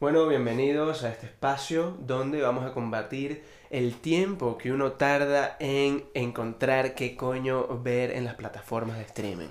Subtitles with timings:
[0.00, 6.04] Bueno, bienvenidos a este espacio donde vamos a combatir el tiempo que uno tarda en
[6.14, 9.48] encontrar qué coño ver en las plataformas de streaming.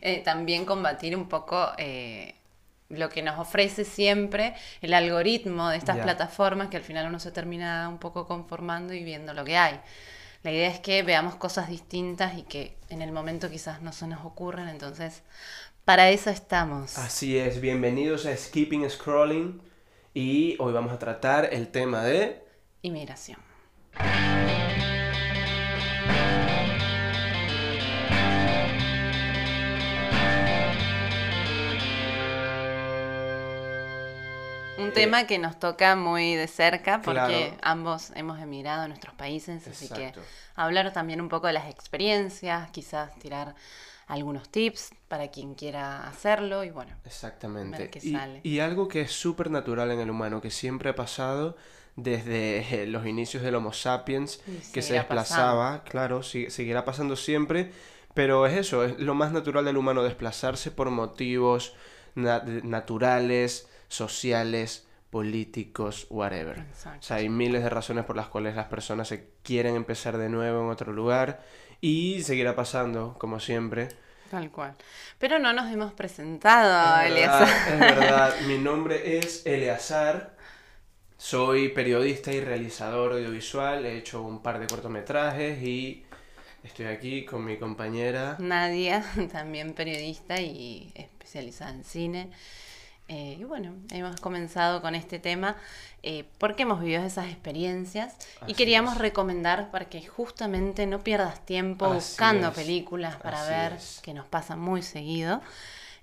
[0.00, 2.34] Eh, también combatir un poco eh,
[2.88, 6.02] lo que nos ofrece siempre el algoritmo de estas Ya.
[6.02, 9.80] plataformas que al final uno se termina un poco conformando y viendo lo que hay.
[10.42, 14.06] La idea es que veamos cosas distintas y que en el momento quizás no se
[14.08, 15.22] nos ocurren, entonces
[15.84, 16.98] para eso estamos.
[16.98, 19.60] Así es, bienvenidos a Skipping Scrolling
[20.16, 22.42] y hoy vamos a tratar el tema de...
[22.80, 23.38] Inmigración.
[34.78, 37.56] Un tema que nos toca muy de cerca porque Claro.
[37.60, 40.14] ambos hemos emigrado a nuestros países, así que
[40.54, 43.54] hablar también un poco de las experiencias, quizás tirar
[44.06, 47.78] algunos tips para quien quiera hacerlo y bueno, Exactamente.
[47.78, 48.40] Ver qué Y, sale.
[48.44, 51.56] y algo que es súper natural en el humano, que siempre ha pasado
[51.96, 54.40] desde eh, los inicios del Homo sapiens,
[54.72, 57.72] que se desplazaba, claro, si- seguirá pasando siempre,
[58.14, 61.74] pero es eso, es lo más natural del humano, desplazarse por motivos
[62.14, 66.58] na- naturales, sociales, políticos, whatever.
[66.60, 66.98] Exacto.
[67.00, 70.28] O sea, hay miles de razones por las cuales las personas se quieren empezar de
[70.28, 71.42] nuevo en otro lugar
[71.80, 73.88] y seguirá pasando, como siempre.
[74.30, 74.74] Tal cual.
[75.18, 78.34] Pero no nos hemos presentado, Es verdad, es verdad.
[78.46, 80.36] Mi nombre es Eleazar.
[81.16, 83.86] Soy periodista y realizador audiovisual.
[83.86, 86.04] He hecho un par de cortometrajes y
[86.62, 88.36] estoy aquí con mi compañera.
[88.38, 92.30] Nadia, también periodista y especializada en cine.
[93.08, 95.56] Eh, y bueno, hemos comenzado con este tema
[96.02, 98.16] eh, porque hemos vivido esas experiencias
[98.48, 98.98] y queríamos es.
[98.98, 104.00] recomendar para que justamente no pierdas tiempo Así buscando es, películas para así ver, es.
[104.02, 105.40] que nos pasa muy seguido.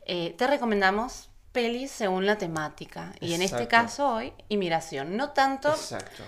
[0.06, 5.18] Eh, te recomendamos pelis según la temática y en este caso hoy, inmigración.
[5.18, 6.24] No tanto Exacto.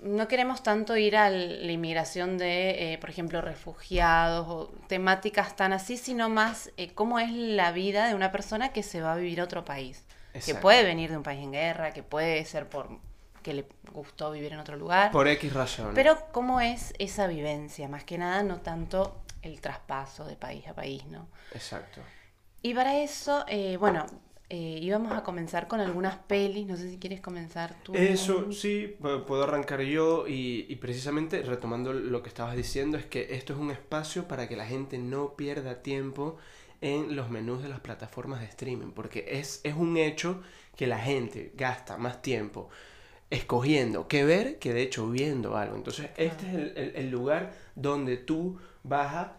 [0.00, 5.72] No queremos tanto ir a la inmigración de, eh, por ejemplo, refugiados o temáticas tan
[5.72, 9.16] así, sino más eh, cómo es la vida de una persona que se va a
[9.16, 10.04] vivir a otro país.
[10.44, 12.88] Que puede venir de un país en guerra, que puede ser por
[13.42, 15.10] que le gustó vivir en otro lugar.
[15.10, 15.92] Por X razón.
[15.94, 20.74] Pero cómo es esa vivencia, más que nada, no tanto el traspaso de país a
[20.74, 21.28] país, ¿no?
[21.52, 22.00] Exacto.
[22.62, 24.06] Y para eso, eh, bueno,
[24.50, 27.92] eh, íbamos a comenzar con algunas pelis, no sé si quieres comenzar tú.
[27.92, 33.06] Eso sí, pu- puedo arrancar yo y, y precisamente retomando lo que estabas diciendo es
[33.06, 36.36] que esto es un espacio para que la gente no pierda tiempo
[36.80, 40.42] en los menús de las plataformas de streaming, porque es, es un hecho
[40.76, 42.68] que la gente gasta más tiempo
[43.30, 45.76] escogiendo qué ver que de hecho viendo algo.
[45.76, 49.37] Entonces este es el, el- el lugar donde tú vas a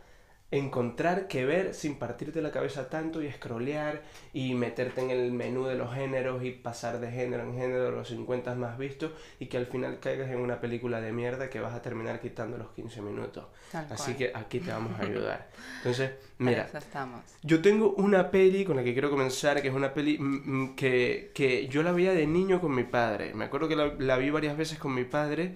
[0.51, 4.01] encontrar qué ver sin partirte la cabeza tanto y scrollear
[4.33, 8.07] y meterte en el menú de los géneros y pasar de género en género los
[8.07, 11.73] 50 más vistos y que al final caigas en una película de mierda que vas
[11.75, 13.45] a terminar quitando los 15 minutos.
[13.71, 14.17] Tal Así cual.
[14.17, 15.49] que aquí te vamos a ayudar.
[15.77, 17.21] Entonces, mira, estamos.
[17.43, 20.75] yo tengo una peli con la que quiero comenzar, que es una peli mm, mm,
[20.75, 23.35] que, que yo la veía de niño con mi padre.
[23.35, 25.55] Me acuerdo que la, la vi varias veces con mi padre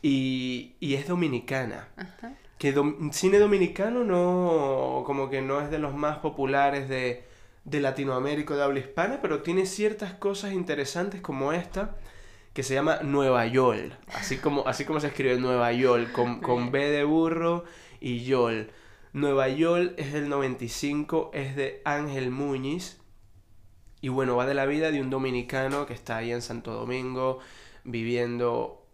[0.00, 1.88] y, y es dominicana.
[1.96, 2.32] Ajá.
[2.60, 7.24] Que dom- cine dominicano no, como que no es de los más populares de,
[7.64, 11.96] de Latinoamérica o de habla hispana, pero tiene ciertas cosas interesantes como esta,
[12.52, 13.96] que se llama Nueva York.
[14.14, 17.64] Así como, así como se escribe Nueva York, con, con B de burro
[18.00, 18.70] y Yol.
[19.14, 23.00] Nueva York es del 95, es de Ángel Muñiz.
[24.02, 27.38] Y bueno, va de la vida de un dominicano que está ahí en Santo Domingo
[27.84, 28.86] viviendo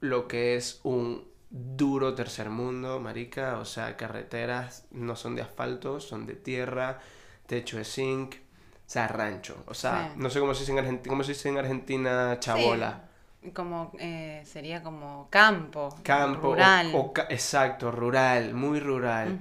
[0.00, 3.58] lo que es un duro tercer mundo, marica.
[3.58, 6.98] O sea, carreteras no son de asfalto, son de tierra,
[7.46, 8.38] techo de zinc, o
[8.86, 9.62] sea, rancho.
[9.66, 10.20] O sea, Sí.
[10.20, 13.04] no sé cómo se dice en Argentina, cómo se dice en Argentina chabola.
[13.42, 16.90] Sí, como eh, sería como campo, Campo, rural.
[16.94, 19.38] o exacto, rural, muy rural.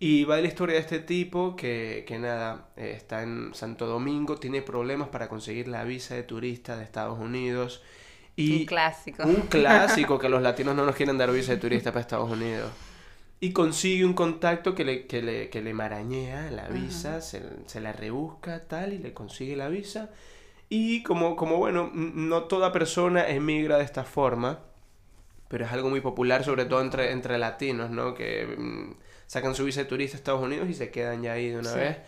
[0.00, 3.86] Y va de la historia de este tipo que, que nada, eh, está en Santo
[3.86, 7.82] Domingo, tiene problemas para conseguir la visa de turista de Estados Unidos.
[8.36, 9.22] Y Un clásico.
[9.24, 12.70] un clásico que los latinos no nos quieren dar visa de turista para Estados Unidos.
[13.40, 17.80] Y consigue un contacto que le, que le, que le marañea la visa, se, se
[17.80, 20.10] la rebusca tal y le consigue la visa.
[20.70, 24.60] Y como, como bueno, no toda persona emigra de esta forma,
[25.48, 28.14] pero es algo muy popular, sobre todo entre, entre latinos, ¿no?
[28.14, 28.94] Que mm,
[29.26, 31.70] sacan su visa de turista a Estados Unidos y se quedan ya ahí de una
[31.70, 31.78] Sí.
[31.78, 31.98] vez.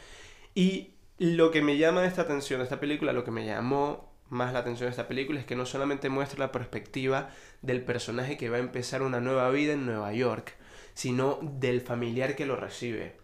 [0.54, 4.60] Y lo que me llama esta atención, esta película, lo que me llamó más la
[4.60, 7.30] atención de esta película es que no solamente muestra la perspectiva
[7.62, 10.54] del personaje que va a empezar una nueva vida en Nueva York,
[10.94, 13.16] sino del familiar que lo recibe.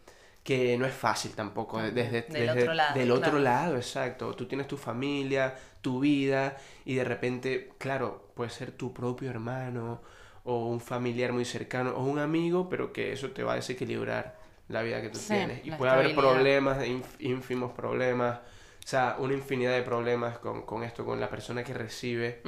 [0.44, 4.34] Que no es fácil tampoco, También, desde, del desde- otro lado, del otro lado, exacto.
[4.34, 10.02] Tú tienes tu familia, tu vida y de repente, claro, puede ser tu propio hermano
[10.44, 14.36] o un familiar muy cercano o un amigo, pero que eso te va a desequilibrar
[14.68, 15.64] la vida que tú tienes.
[15.64, 16.78] Y puede haber problemas,
[17.20, 18.40] ínfimos problemas,
[18.84, 22.42] o sea, una infinidad de problemas con, esto, con la persona que recibe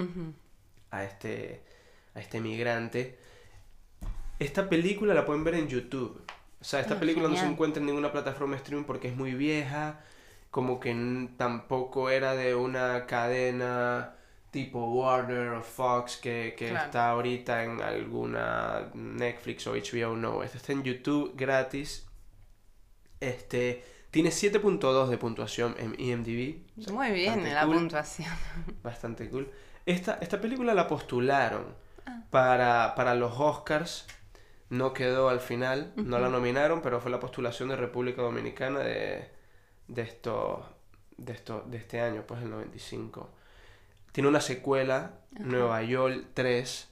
[0.90, 1.62] a, este,
[2.14, 3.18] a este migrante.
[4.38, 6.22] Esta película la pueden ver en YouTube.
[6.60, 9.34] O sea, esta ah, película no se encuentra en ninguna plataforma streaming porque es muy
[9.34, 10.00] vieja,
[10.50, 14.16] como que tampoco era de una cadena
[14.50, 20.42] tipo Warner o Fox que, está ahorita en alguna Netflix o HBO, no.
[20.42, 22.06] Este está en YouTube gratis.
[23.20, 23.84] Este
[24.14, 26.60] tiene 7.2 de puntuación en IMDb.
[26.92, 28.30] Muy bien la puntuación.
[28.84, 29.50] Bastante cool.
[29.84, 31.64] Esta, esta película la postularon
[32.06, 32.22] ah.
[32.30, 34.06] para, para los Oscars
[34.68, 39.32] no quedó al final, no la nominaron, pero fue la postulación de República Dominicana de,
[39.88, 40.64] de, esto,
[41.16, 43.28] de, esto, de este año, pues el 95.
[44.12, 46.88] Tiene una secuela, Nueva York 3.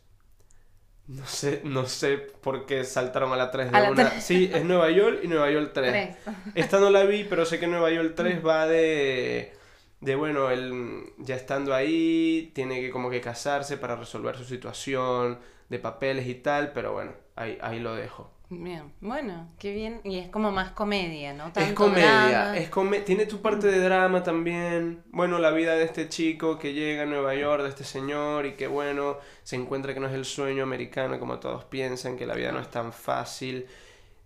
[1.08, 4.20] No sé, no sé por qué saltaron a la 3 de una.
[4.20, 6.16] Sí, es Nueva York y Nueva York 3.
[6.54, 9.52] Esta no la vi, pero sé que Nueva York 3 va de
[10.00, 15.38] de bueno, él ya estando ahí, tiene que como que casarse para resolver su situación
[15.68, 18.31] de papeles y tal, pero bueno, ahí, ahí lo dejo.
[18.60, 20.00] Bien, bueno, qué bien.
[20.04, 21.50] Y es como más comedia, ¿no?
[21.54, 22.70] es comedia, es
[23.04, 25.02] tiene tu parte de drama también.
[25.10, 28.52] Bueno, la vida de este chico que llega a Nueva York, de este señor, y
[28.52, 32.34] que bueno, se encuentra que no es el sueño americano como todos piensan, que la
[32.34, 33.66] vida no es tan fácil.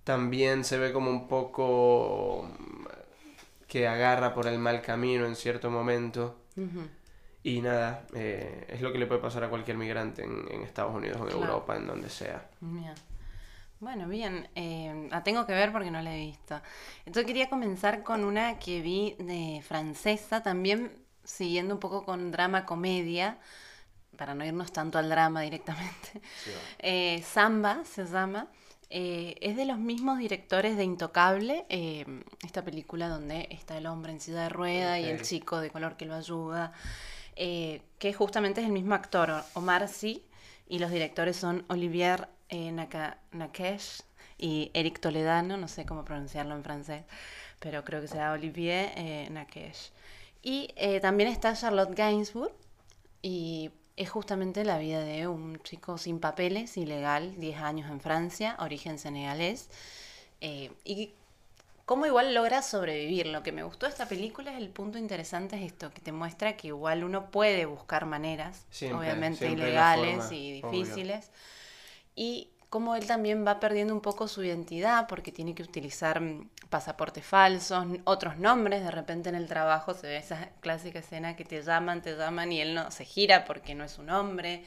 [0.02, 2.48] También se ve como un poco
[3.68, 6.36] que agarra por el mal camino en cierto momento.
[7.44, 11.20] Y nada, eh, es lo que le puede pasar a cualquier migrante en, Estados Unidos
[11.20, 12.48] o en Europa, en donde sea.
[13.86, 16.60] Bueno, bien, eh, la tengo que ver porque no la he visto.
[17.04, 20.90] Entonces quería comenzar con una que vi de francesa, también
[21.22, 23.38] siguiendo un poco con drama comedia,
[24.18, 26.20] para no irnos tanto al drama directamente.
[26.80, 28.48] Eh, Samba se llama.
[28.90, 32.04] Eh, es de los mismos directores de Intocable, eh,
[32.44, 35.96] esta película donde está el hombre en silla de rueda y el chico de color
[35.96, 36.72] que lo ayuda,
[37.36, 40.24] eh, que justamente es el mismo actor, Omar Sy,
[40.68, 44.02] y los directores son Olivier Nakesh
[44.38, 47.04] y Eric Toledano, no sé cómo pronunciarlo en francés,
[47.60, 49.92] pero creo que será Olivier Nakesh.
[50.42, 52.52] Y también está Charlotte Gainsbourg,
[53.22, 58.56] y es justamente la vida de un chico sin papeles, ilegal, 10 años en Francia,
[58.60, 59.70] origen senegalés,
[60.40, 61.14] eh, y
[61.86, 63.26] cómo igual logra sobrevivir.
[63.26, 66.12] Lo que me gustó de esta película es el punto interesante, es esto, que te
[66.12, 71.30] muestra que igual uno puede buscar maneras, obviamente ilegales y difíciles,
[72.16, 76.48] y cómo él también va perdiendo un poco su identidad porque tiene que utilizar mm,
[76.68, 81.44] pasaportes falsos, otros nombres, de repente en el trabajo se ve esa clásica escena que
[81.44, 84.64] te llaman, te llaman y él no se gira porque no es su nombre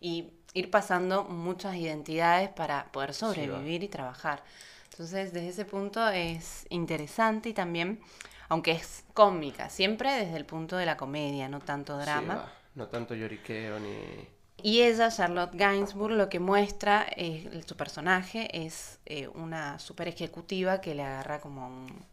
[0.00, 4.42] y ir pasando muchas identidades para poder sobrevivir y trabajar.
[4.90, 8.00] Entonces, desde ese punto es interesante y también,
[8.48, 12.52] aunque es cómica, siempre desde el punto de la comedia, no tanto drama.
[12.74, 14.26] no tanto lloriqueo ni
[14.62, 20.80] y ella, Charlotte Gainsbourg, lo que muestra, es, su personaje es eh, una super ejecutiva
[20.80, 22.04] que le agarra como un,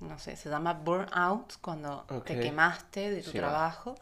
[0.00, 3.96] no sé, se llama burnout, cuando te quemaste de tu trabajo.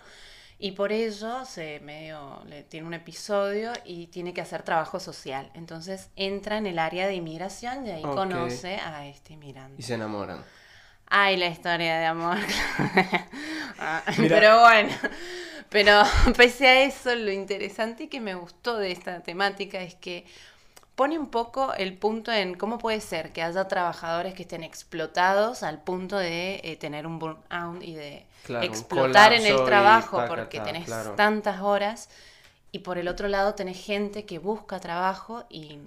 [0.60, 5.50] Y por ello se medio le tiene un episodio y tiene que hacer trabajo social.
[5.54, 9.76] Entonces entra en el área de inmigración y ahí conoce a este inmigrante.
[9.78, 10.42] Y se enamoran.
[11.06, 12.38] Ay, la historia de amor.
[13.80, 14.90] Ah, pero bueno.
[15.70, 16.02] Pero
[16.36, 20.24] pese a eso, lo interesante y que me gustó de esta temática es que
[20.94, 25.62] pone un poco el punto en cómo puede ser que haya trabajadores que estén explotados
[25.62, 28.26] al punto de eh, tener un burnout y de
[28.62, 32.08] explotar en el trabajo porque tenés tantas horas.
[32.72, 35.78] Y por el otro lado tenés gente que busca trabajo y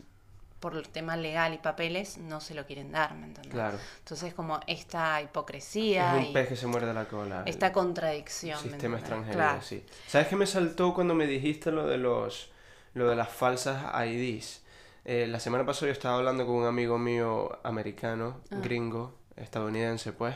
[0.61, 3.51] por el tema legal y papeles no se lo quieren dar, ¿me entiendes?
[3.51, 3.77] Claro.
[3.97, 7.43] Entonces como esta hipocresía es un pez que se muerde la cola.
[7.45, 8.59] Esta contradicción.
[8.59, 9.83] Sistema extranjero, sí.
[10.07, 12.51] ¿Sabes qué me saltó cuando me dijiste lo de los
[12.93, 14.61] lo de las falsas IDs?
[15.03, 18.57] Eh, la semana pasada yo estaba hablando con un amigo mío americano, ah.
[18.61, 20.35] gringo, estadounidense pues,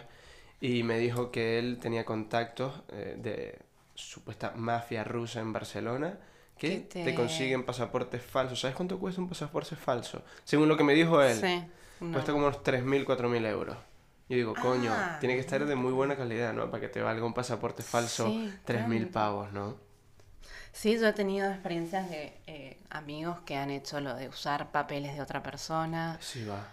[0.59, 3.59] y me dijo que él tenía contactos eh, de
[3.93, 6.17] supuesta mafia rusa en Barcelona
[6.57, 7.15] que te...
[7.15, 8.59] consiguen pasaportes falsos.
[8.59, 10.23] ¿Sabes cuánto cuesta un pasaporte falso?
[10.43, 11.63] Según lo que me dijo él, sí,
[12.11, 13.77] cuesta como unos 3.000, 4.000 euros.
[14.27, 15.17] Yo digo, coño, ah.
[15.19, 16.71] tiene que estar de muy buena calidad, ¿no?
[16.71, 19.77] Para que te valga un pasaporte falso 3.000 pavos, ¿no?
[20.71, 25.15] Sí, yo he tenido experiencias de eh, amigos que han hecho lo de usar papeles
[25.15, 26.17] de otra persona.
[26.19, 26.67] Sí, va.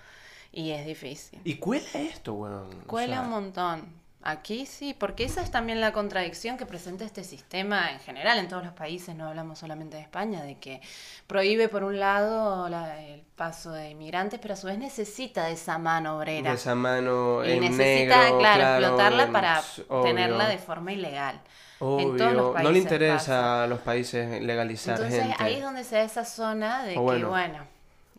[0.51, 1.41] Y es difícil.
[1.45, 2.81] ¿Y cuela esto, weón?
[2.87, 4.02] Cuela un montón.
[4.25, 8.47] Aquí sí, porque esa es también la contradicción que presenta este sistema en general en
[8.47, 10.81] todos los países, no hablamos solamente de España, de que
[11.27, 15.77] prohíbe por un lado el paso de inmigrantes, pero a su vez necesita de esa
[15.79, 16.51] mano obrera.
[16.51, 19.61] De esa mano y necesita, claro, explotarla para
[20.05, 21.41] tenerla de forma ilegal.
[21.81, 25.83] En todos los países no le interesa a los países legalizar Entonces, ahí es donde
[25.83, 27.59] se da esa zona de que, bueno,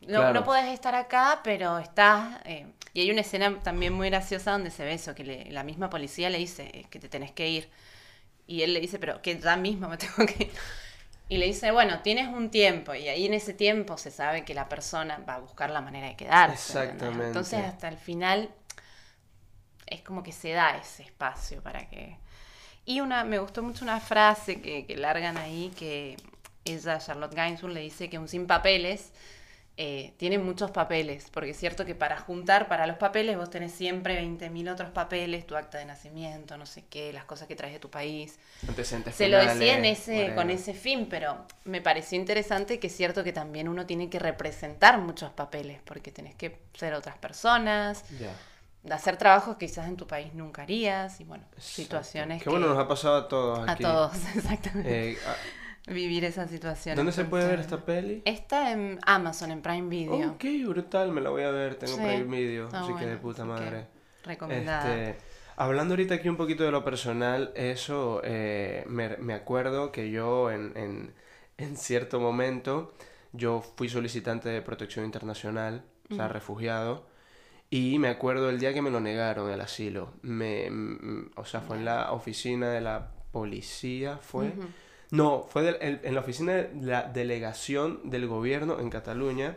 [0.05, 2.41] no, no podés estar acá, pero estás...
[2.43, 5.89] Eh, y hay una escena también muy graciosa donde se ve eso, que la misma
[5.89, 7.69] policía le dice que te tenés que ir.
[8.45, 10.51] Y él le dice, pero que ya mismo me tengo que ir.
[11.27, 12.93] Y le dice, bueno, tienes un tiempo.
[12.93, 16.07] Y ahí en ese tiempo se sabe que la persona va a buscar la manera
[16.07, 16.79] de quedarse.
[16.79, 17.27] Exactamente.
[17.27, 18.51] Entonces hasta el final
[19.87, 22.17] es como que se da ese espacio para que...
[22.85, 26.17] Y una, me gustó mucho una frase que, que largan ahí, que
[26.65, 29.11] ella, Charlotte Gainsbourg, le dice que un sin papeles
[29.75, 33.71] eh, tiene muchos papeles, porque es cierto que para juntar para los papeles vos tenés
[33.71, 37.73] siempre 20.000 otros papeles, tu acta de nacimiento, no sé qué, las cosas que traes
[37.73, 38.37] de tu país.
[39.15, 43.23] Se lo decía en ese, con ese fin, pero me pareció interesante que es cierto
[43.23, 48.05] que también uno tiene que representar muchos papeles, porque tenés que ser otras personas.
[48.87, 52.77] hacer trabajos que quizás en tu país nunca harías y bueno, situaciones que, bueno, nos
[52.77, 53.83] ha pasado a todos aquí.
[53.83, 55.13] A todos, exactamente.
[55.13, 55.17] Eh,
[55.87, 56.95] vivir esa situación.
[56.95, 58.21] ¿Dónde se puede ver esta peli?
[58.25, 60.31] Está en Amazon, en Prime Video.
[60.31, 63.87] Ok, brutal, me la voy a ver, tengo Prime Video, así que de puta madre.
[64.23, 64.95] Recomendada.
[64.95, 65.21] Este,
[65.57, 70.49] hablando ahorita aquí un poquito de lo personal, eso eh, me, me, acuerdo que yo
[70.49, 71.13] en, en,
[71.57, 72.93] en, cierto momento,
[73.33, 77.11] yo fui solicitante de protección internacional, o sea, refugiado.
[77.69, 80.13] Y me acuerdo el día que me lo negaron el asilo.
[80.21, 80.69] Me,
[81.35, 84.53] o sea, fue en la oficina de la policía, fue.
[85.13, 89.55] No, fue en la oficina de la delegación del gobierno en Cataluña.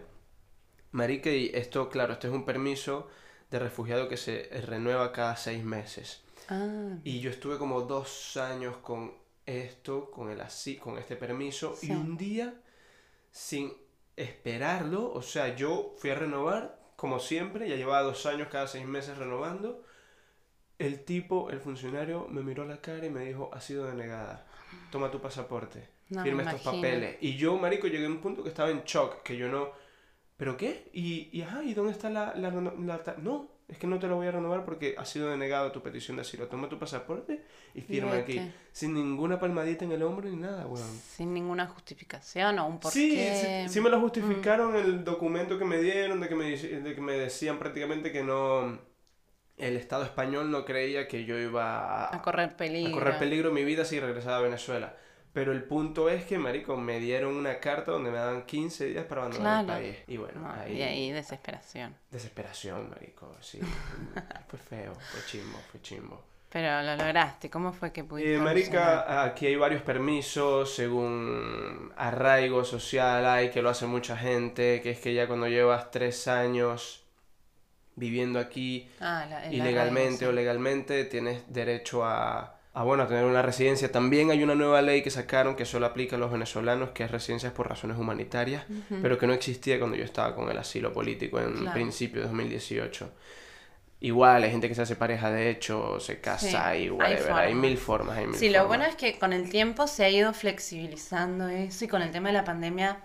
[0.91, 3.09] Marica, y esto, claro, esto es un permiso
[3.51, 6.23] de refugiado que se renueva cada seis meses.
[6.51, 6.99] Ah.
[7.05, 9.15] Y yo estuve como dos años con
[9.47, 12.61] esto, con el así, con este permiso, y un día,
[13.31, 13.73] sin
[14.15, 18.85] esperarlo, o sea, yo fui a renovar, como siempre, ya llevaba dos años cada seis
[18.85, 19.83] meses renovando.
[20.79, 24.47] El tipo, el funcionario, me miró la cara y me dijo, ha sido denegada
[24.91, 25.89] toma tu pasaporte,
[26.23, 27.17] firma estos papeles.
[27.21, 29.71] Y yo, marico, llegué a un punto que estaba en shock, que yo no...
[30.37, 30.91] ¿Pero qué?
[30.93, 32.51] Y, y ajá, ¿y dónde está la, la,
[33.19, 36.17] No, es que no te lo voy a renovar porque ha sido denegado tu petición
[36.19, 36.47] de asilo.
[36.47, 37.43] Toma tu pasaporte
[37.75, 38.41] y firma aquí.
[38.71, 40.87] Sin ninguna palmadita en el hombro ni nada, weón.
[41.01, 43.65] Sin ninguna justificación o un porqué.
[43.67, 44.77] Sí, sí, me lo justificaron mm.
[44.77, 48.79] el documento que me dieron, de que me, de que me decían prácticamente que no
[49.57, 52.91] el Estado español no creía que yo iba a, correr peligro.
[52.91, 54.95] A correr peligro mi vida si regresaba a Venezuela.
[55.33, 59.05] Pero el punto es que, marico, me dieron una carta donde me daban 15 días
[59.05, 59.97] para abandonar el país.
[60.07, 60.79] Y bueno, ahí...
[60.79, 61.95] Y ahí desesperación.
[62.11, 63.61] Desesperación, marico, sí.
[64.49, 66.25] fue feo, fue chimbo, fue chimbo.
[66.49, 68.35] Pero lo lograste, ¿cómo fue que pudiste?
[68.35, 74.81] Eh, marica, aquí hay varios permisos según arraigo social, hay que lo hace mucha gente,
[74.81, 77.06] que es que ya cuando llevas tres años
[77.97, 83.91] viviendo aquí ah, ilegalmente o legalmente, tienes derecho a, a, bueno, a tener una residencia.
[83.91, 87.11] También hay una nueva ley que sacaron que solo aplica a los venezolanos, que es
[87.11, 88.65] residencias por razones humanitarias,
[89.03, 93.11] pero que no existía cuando yo estaba con el asilo político en principio de 2018.
[93.99, 97.33] Igual, hay gente que se hace pareja de hecho, se casa y whatever.
[97.33, 98.19] Hay, mil formas.
[98.19, 101.87] Hay mil sí, lo bueno es que con el tiempo se ha ido flexibilizando eso
[101.87, 102.99] y con el tema de la pandemia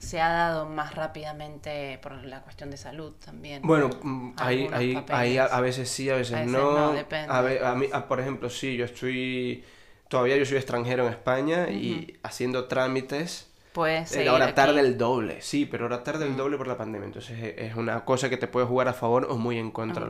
[0.00, 3.60] se ha dado más rápidamente por la cuestión de salud también.
[3.62, 3.90] Bueno,
[4.38, 6.94] ahí, ahí, ahí a, veces sí, a veces, no.
[7.28, 9.62] A, mí, por ejemplo, sí, yo estoy,
[10.08, 15.40] todavía yo soy extranjero en España y haciendo trámites Puedes eh, ahora tarde el doble,
[15.40, 17.06] sí, pero ahora tarde el doble por la pandemia.
[17.06, 20.08] Entonces es una cosa que te puede jugar a favor o muy en contra,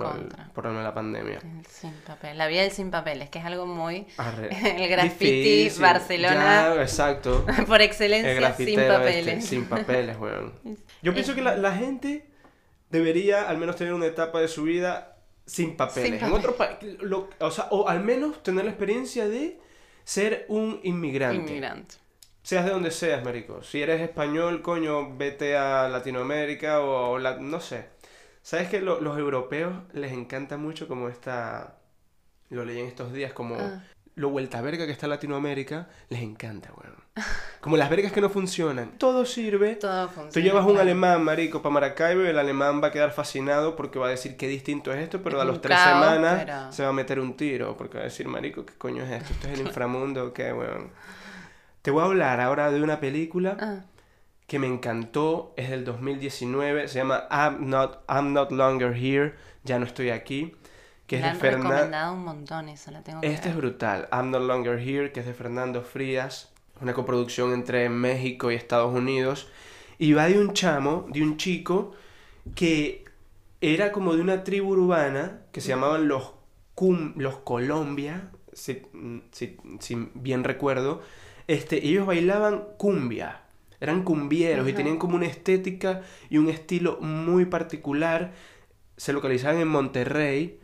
[0.55, 1.40] por la pandemia.
[1.69, 2.38] sin papel.
[2.38, 4.07] La vida del sin papeles, que es algo muy...
[4.64, 6.75] el graffiti Barcelona.
[6.81, 7.45] exacto.
[7.67, 9.45] por excelencia, sin este, papeles.
[9.45, 10.55] sin papeles, weón.
[11.02, 12.26] Yo pienso que la, gente
[12.88, 16.23] debería al menos tener una etapa de su vida sin papeles.
[16.23, 16.79] En otro país,
[17.40, 19.61] o sea, o al menos tener la experiencia de
[20.05, 21.52] ser un inmigrante.
[21.52, 21.97] Inmigrante.
[22.50, 23.62] Seas de donde seas, marico.
[23.62, 27.90] Si eres español, coño, vete a Latinoamérica o, la, no sé.
[28.42, 31.76] ¿Sabes que los europeos les encanta mucho como esta...
[32.49, 33.85] Lo leí en estos días, como ah.
[34.16, 36.97] lo vuelta verga que está Latinoamérica, les encanta, weón.
[37.61, 38.99] Como las vergas que no funcionan.
[38.99, 39.76] Todo sirve.
[39.76, 40.33] Todo funciona.
[40.33, 44.00] Tú llevas un alemán, marico, para Maracaibo y el alemán va a quedar fascinado porque
[44.00, 46.92] va a decir qué distinto es esto, pero a los tres semanas se va a
[46.92, 49.35] meter un tiro porque va a decir, marico, ¿qué coño es esto?
[49.35, 50.33] ¿Esto es el inframundo?
[50.33, 50.90] ¿Qué, weón?
[51.83, 53.85] Te voy a hablar ahora de una película ah.
[54.47, 59.35] que me encantó, es del 2019, se llama I'm Not, I'm Not Longer Here,
[59.65, 60.55] ya no estoy aquí,
[61.07, 61.69] que es de Fernando.
[61.71, 64.09] recomendado un montón esa, la tengo que Este es brutal.
[64.13, 66.53] I'm No Longer Here, que es de Fernando Frías.
[66.81, 69.49] Una coproducción entre México y Estados Unidos.
[69.99, 71.93] Y va de un chamo, de un chico,
[72.55, 73.05] que
[73.61, 76.33] era como de una tribu urbana que se llamaban los,
[76.75, 78.83] Cum- los Colombia, si,
[79.33, 81.03] si- si bien recuerdo.
[81.50, 83.40] Este, ellos bailaban cumbia.
[83.80, 88.35] Eran cumbieros y tenían como una estética y un estilo muy particular.
[88.97, 90.61] Se localizaban en Monterrey.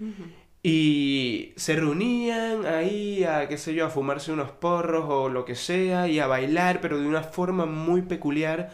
[0.63, 5.57] Y se reunían ahí a, qué sé yo, a fumarse unos porros o lo que
[5.57, 8.71] sea y a bailar, pero de una forma muy peculiar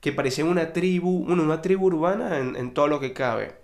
[0.00, 3.56] que parecía una tribu, bueno, una tribu urbana en, en todo lo que cabe.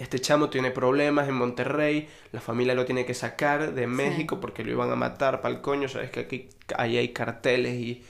[0.00, 4.64] Este chamo tiene problemas en Monterrey, la familia lo tiene que sacar de México porque
[4.64, 8.02] lo iban a matar para el coño, sabes que aquí ahí hay carteles y,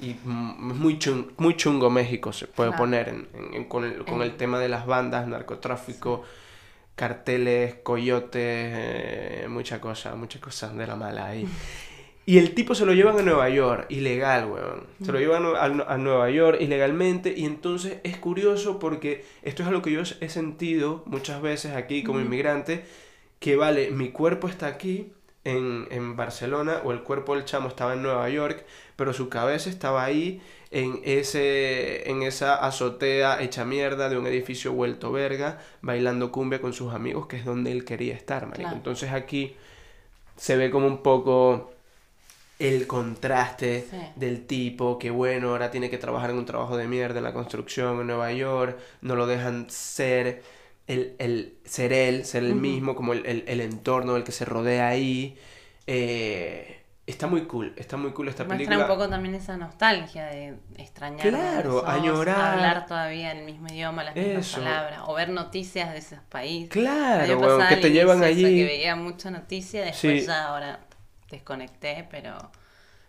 [0.00, 2.82] y mm, muy, chun- muy chungo México, se puede Claro.
[2.84, 6.22] poner en- con, el, con el tema de las bandas, narcotráfico
[6.94, 11.46] carteles, coyotes, eh, mucha cosa, muchas cosas de la mala ahí.
[12.28, 14.86] Y el tipo se lo llevan a Nueva York, ilegal, weón.
[15.02, 19.68] Se lo llevan a, a Nueva York ilegalmente y entonces es curioso porque esto es
[19.70, 22.84] algo que yo he sentido muchas veces aquí como inmigrante,
[23.38, 25.10] que vale, mi cuerpo está aquí
[25.44, 28.62] en, en Barcelona o el cuerpo del chamo estaba en Nueva York,
[28.96, 34.74] pero su cabeza estaba ahí en, ese, en esa azotea hecha mierda de un edificio
[34.74, 38.64] vuelto verga, bailando cumbia con sus amigos, que es donde él quería estar, marico.
[38.64, 38.76] Claro.
[38.76, 39.56] Entonces aquí
[40.36, 41.72] se ve como un poco
[42.58, 43.96] el contraste Sí.
[44.16, 47.32] del tipo que bueno, ahora tiene que trabajar en un trabajo de mierda en la
[47.32, 50.42] construcción en Nueva York, no lo dejan ser
[50.86, 54.44] el, el ser él, ser el mismo, como el, el, el entorno del que se
[54.44, 55.36] rodea ahí.
[55.86, 58.78] Eh, está muy cool, está muy cool esta Muestra película.
[58.84, 62.54] un poco también esa nostalgia de extrañar Claro, a añorar.
[62.54, 64.58] hablar todavía el mismo idioma, las mismas Eso.
[64.58, 66.70] palabras, o ver noticias de esos países.
[66.70, 68.42] Claro, pasaba que te llevan eso, allí.
[68.42, 70.26] que veía mucha noticia, después Sí.
[70.26, 70.80] ya ahora
[71.30, 72.36] desconecté, pero,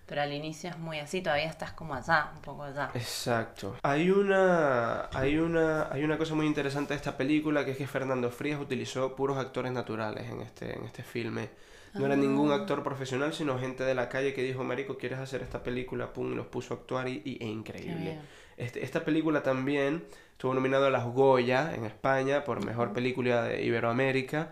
[0.06, 2.90] pero al inicio es muy así, todavía estás como allá, un poco allá.
[2.94, 3.76] Exacto.
[3.84, 7.88] Hay una, hay una, hay una cosa muy interesante de esta película que es que
[7.88, 11.50] Fernando Frías utilizó puros actores naturales en este, en este filme.
[11.96, 12.56] No era ningún Ah.
[12.56, 16.14] actor profesional, sino gente de la calle que dijo, Marico, ¿quieres hacer esta película?
[16.14, 18.20] Pum, y los puso a actuar y, y- e Qué increíble.
[18.58, 23.64] Este, esta película también estuvo nominada a las Goya en España por Mejor Película de
[23.64, 24.50] Iberoamérica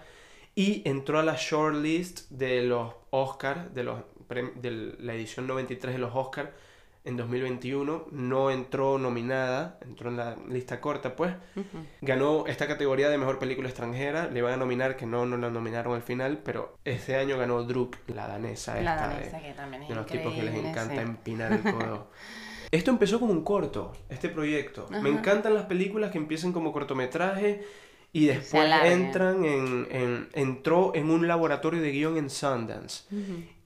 [0.57, 3.99] y entró a la shortlist de los Oscars, de, los,
[4.55, 6.49] de la edición 93 de los Oscars
[7.05, 8.07] en 2021.
[8.09, 11.35] No entró nominada, entró en la lista corta, pues.
[12.01, 15.51] Ganó esta categoría de Mejor Película Extranjera, le iban a nominar, que no, no la
[15.51, 19.53] nominaron al final, pero este año ganó Druk, la danesa La esta danesa de, que
[19.53, 22.09] también es de los tipos que les encanta empinar el codo.
[22.71, 24.87] Esto empezó como un corto, este proyecto.
[24.89, 27.63] Me encantan las películas que empiezan como cortometraje
[28.21, 33.03] y después entran en, en- Entró en un laboratorio de guion en Sundance.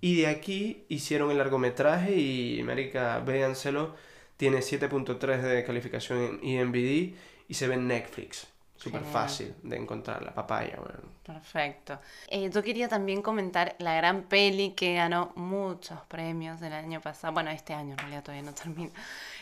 [0.02, 3.96] Y de aquí hicieron el largometraje y, marica, véanselo.
[4.38, 7.14] Tiene 7.3 de calificación en IMDb
[7.48, 8.48] y se ve en Netflix.
[8.76, 11.12] Súper fácil de encontrar, la papaya, weón.
[11.24, 12.00] Perfecto.
[12.28, 17.32] Eh, yo quería también comentar la gran peli que ganó muchos premios el año pasado,
[17.34, 18.90] bueno, este año en realidad todavía no termina,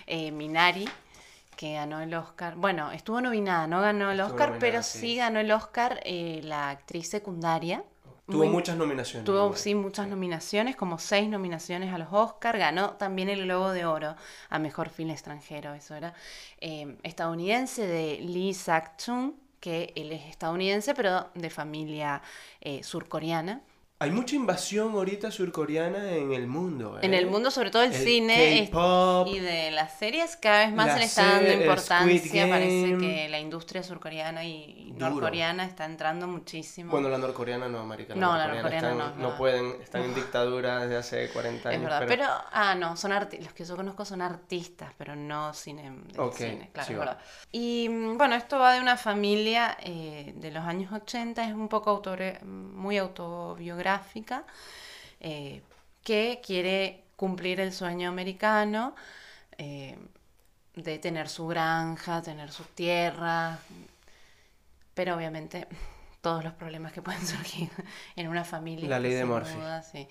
[0.07, 0.89] eh, Minari,
[1.59, 4.99] que ganó el Oscar, bueno, estuvo nominada, no ganó el Estuvo Oscar, nominada, pero sí.
[4.99, 7.83] sí ganó el Oscar eh, la actriz secundaria.
[8.27, 9.25] Tuvo Muy- muchas nominaciones.
[9.25, 13.85] Tuvo sí muchas nominaciones, como seis nominaciones a los Oscar, ganó también el Globo de
[13.85, 14.15] Oro
[14.49, 16.13] a Mejor Film Extranjero, eso era
[16.61, 22.21] eh, estadounidense de Lee Sak-chung, que él es estadounidense pero de familia
[22.61, 23.59] eh, surcoreana.
[24.01, 26.99] Hay mucha invasión ahorita surcoreana en el mundo.
[27.01, 27.17] En ¿eh?
[27.17, 30.93] el mundo, sobre todo el, El cine es- y de las series, cada vez más
[30.93, 32.47] se le está dando importancia.
[32.47, 35.09] Parece que la industria surcoreana y Duro.
[35.09, 36.91] norcoreana está entrando muchísimo.
[36.91, 38.15] Bueno, la norcoreana no, marica.
[38.15, 39.37] No, la norcoreana están- no, no.
[39.37, 41.81] pueden, están en dictadura desde hace 40 años.
[41.81, 45.53] Es verdad, pero, ah, no, son arti- los que yo conozco son artistas, pero no
[45.53, 47.03] cine, de cine, claro, sí es va.
[47.05, 47.19] verdad.
[47.51, 51.67] Y mm, bueno, esto va de una familia eh, de los años 80, es un
[51.67, 53.88] poco autore- muy autobiográfica,
[55.19, 55.61] eh,
[56.03, 58.95] que quiere cumplir el sueño americano
[59.57, 59.97] eh,
[60.75, 63.59] de tener su granja, tener su tierra,
[64.93, 65.67] pero obviamente
[66.21, 67.69] todos los problemas que pueden surgir
[68.15, 68.89] en una familia.
[68.89, 69.57] La ley de Murphy.
[69.91, 70.07] sí.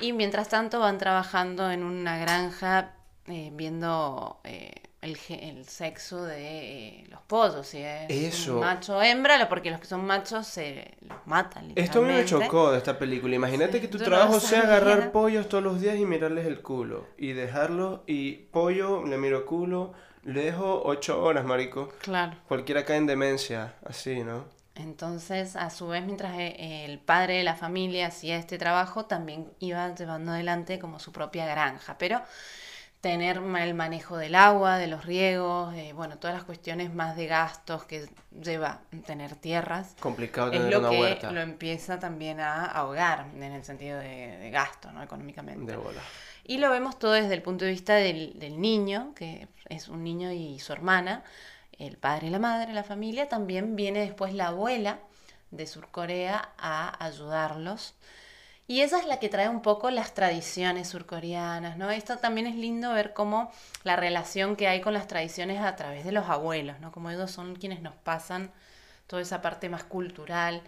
[0.00, 2.94] Y mientras tanto van trabajando en una granja
[3.26, 4.72] eh, viendo eh,
[5.04, 8.60] el, sexo de eh, los pollos, si es Eso.
[8.60, 11.72] macho o hembra, porque los que son machos se los matan.
[11.76, 13.34] Esto a mí me chocó de esta película.
[13.34, 16.60] Imagínate Sí, que tu no trabajo sea agarrar pollos todos los días y mirarles el
[16.62, 17.06] culo.
[17.18, 21.90] Y dejarlos y pollo, le miro culo, le dejo ocho horas, marico.
[22.00, 22.36] Claro.
[22.48, 24.46] Cualquiera cae en demencia, así, ¿no?
[24.76, 29.52] Entonces, a su vez, mientras eh, el padre de la familia hacía este trabajo, también
[29.60, 31.96] iba llevando adelante como su propia granja.
[31.96, 32.20] Pero
[33.04, 37.26] tener el manejo del agua, de los riegos, eh, bueno, todas las cuestiones más de
[37.26, 38.08] gastos que
[38.42, 39.94] lleva tener tierras.
[40.00, 41.30] Complicado es tener lo una que huerta.
[41.30, 45.02] lo empieza también a ahogar en el sentido de, de gasto, ¿no?
[45.02, 45.70] Económicamente.
[45.70, 46.00] De bola.
[46.44, 50.02] Y lo vemos todo desde el punto de vista del, del niño, que es un
[50.02, 51.24] niño y su hermana,
[51.78, 53.28] el padre y la madre, la familia.
[53.28, 55.00] También viene después la abuela
[55.50, 57.96] de Surcorea a ayudarlos.
[58.66, 61.90] Y esa es la que trae un poco las tradiciones surcoreanas, ¿no?
[61.90, 66.04] Esto también es lindo ver cómo la relación que hay con las tradiciones a través
[66.04, 66.90] de los abuelos, ¿no?
[66.90, 68.50] Como ellos son quienes nos pasan
[69.06, 70.62] toda esa parte más cultural.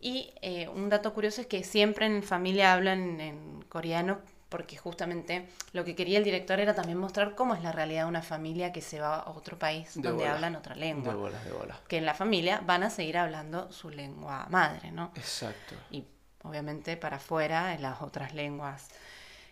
[0.00, 4.18] Y eh, un dato curioso es que siempre en familia hablan en coreano
[4.50, 8.08] porque justamente lo que quería el director era también mostrar cómo es la realidad de
[8.08, 10.34] una familia que se va a otro país De donde bola.
[10.34, 11.12] hablan otra lengua.
[11.12, 11.80] De bola, de bola.
[11.88, 15.12] Que en la familia van a seguir hablando su lengua madre, ¿no?
[15.14, 15.74] Exacto.
[15.90, 16.04] y
[16.42, 18.88] obviamente para afuera en las otras lenguas.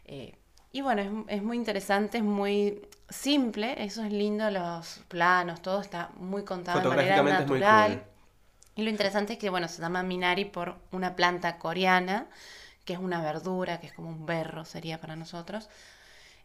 [0.04, 0.34] Eh,
[0.72, 5.80] y bueno, es, es muy interesante, es muy simple, eso es lindo, los planos, todo
[5.80, 7.92] está muy contado de manera natural.
[7.92, 8.02] cool.
[8.76, 12.26] Y lo interesante es que, bueno, se llama Minari por una planta coreana,
[12.84, 15.68] que es una verdura, que es como un berro, sería para nosotros,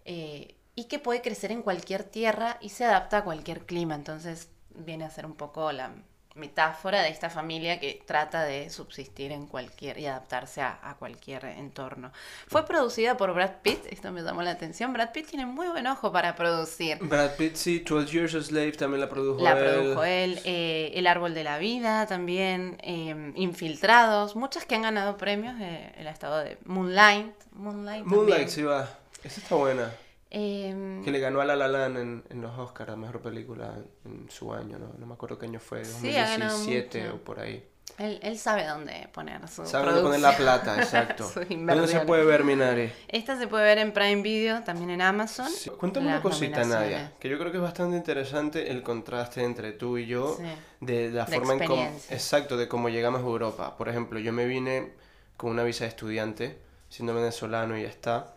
[0.05, 3.95] eh, y que puede crecer en cualquier tierra y se adapta a cualquier clima.
[3.95, 5.91] Entonces viene a ser un poco la
[6.35, 11.45] metáfora de esta familia que trata de subsistir en cualquier y adaptarse a, a cualquier
[11.45, 12.11] entorno.
[12.47, 14.93] Fue producida por Brad Pitt, esto me llamó la atención.
[14.93, 16.97] Brad Pitt tiene muy buen ojo para producir.
[17.01, 19.63] Brad Pitt, sí, 12 Years a Slave también la produjo La él.
[19.63, 25.17] produjo él, eh, El Árbol de la Vida también, eh, Infiltrados, muchas que han ganado
[25.17, 27.33] premios, eh, el estado de Moonlight.
[27.51, 28.89] Moonlight, Moonlight, sí va.
[29.23, 29.91] Esa está buena.
[30.35, 33.75] Eh, Que le ganó a La La Land en, en los Oscars a Mejor Película
[34.03, 34.91] en su año, ¿no?
[34.97, 37.15] No me acuerdo qué año fue, Sí, ha ganado 2017 mucho.
[37.15, 37.63] o por ahí.
[37.99, 41.29] él, él sabe dónde poner su Sabe dónde poner la plata, exacto.
[41.49, 42.91] ¿Dónde se puede ver Minari?
[43.09, 45.47] Esta se puede ver en Prime Video, también en Amazon.
[45.51, 45.69] Sí.
[45.69, 46.63] Cuéntame una cosita.
[46.63, 50.43] Nadia, que yo creo que es bastante interesante el contraste entre tú y yo Sí.
[50.81, 53.77] de la De forma en cómo, exacto, de cómo llegamos a Europa.
[53.77, 54.93] Por ejemplo, yo me vine
[55.37, 56.57] con una visa de estudiante,
[56.89, 58.33] siendo venezolano y ya está.